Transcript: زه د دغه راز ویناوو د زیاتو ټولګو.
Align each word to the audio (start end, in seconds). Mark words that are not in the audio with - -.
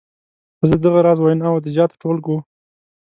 زه 0.67 0.75
د 0.77 0.81
دغه 0.85 0.99
راز 1.05 1.17
ویناوو 1.19 1.63
د 1.63 1.67
زیاتو 1.75 1.99
ټولګو. 2.01 2.37